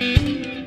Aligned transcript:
Música 0.00 0.63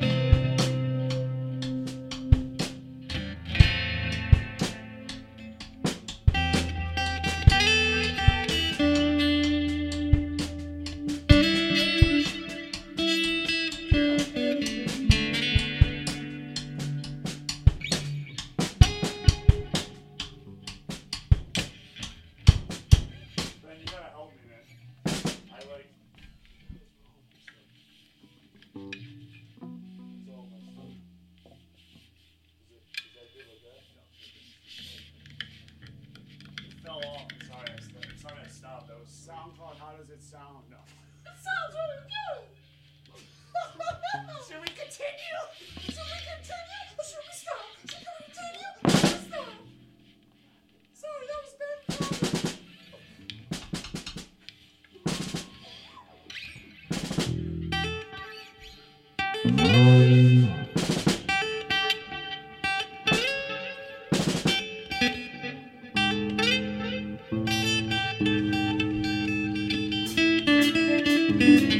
continue? 44.98 45.46
Should 45.84 45.94
we 45.94 46.18
continue? 46.26 46.82
Or 46.98 47.04
should 47.04 47.22
we 47.22 47.32
stop? 47.32 47.62
Should 47.86 48.02
we 48.02 48.10
continue? 48.34 48.72
Should 48.90 49.06
we 49.06 49.18
stop? 49.30 49.48
Sorry, 50.98 51.24
that 51.28 51.40
was 51.44 51.54
bad. 51.58 51.78
thank 71.38 71.77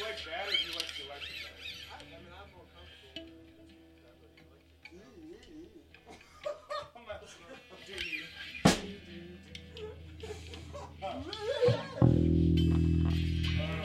you 0.00 0.06
like 0.06 0.24
that 0.24 0.48
or 0.48 0.52
do 0.56 0.56
you 0.64 0.72
like 0.72 0.88
electric? 1.04 1.52
I 1.92 2.00
mean, 2.08 2.24
I'm 2.32 2.48
more 2.56 2.64
comfortable. 2.72 3.28